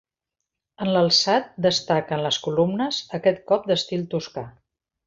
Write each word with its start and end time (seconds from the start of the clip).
En 0.85 0.89
l'alçat 0.95 1.51
destaquen 1.67 2.25
les 2.29 2.41
columnes, 2.49 3.05
aquest 3.21 3.47
cop 3.53 3.71
d'estil 3.73 4.09
toscà. 4.17 4.49